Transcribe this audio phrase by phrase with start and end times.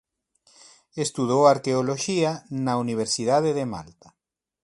[1.05, 2.31] Estudou arqueoloxía
[2.65, 4.09] na Universidade de Malta.